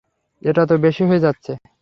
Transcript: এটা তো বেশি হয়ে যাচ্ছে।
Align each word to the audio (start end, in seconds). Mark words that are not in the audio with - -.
এটা 0.41 0.63
তো 0.65 0.75
বেশি 0.77 1.03
হয়ে 1.03 1.19
যাচ্ছে। 1.19 1.51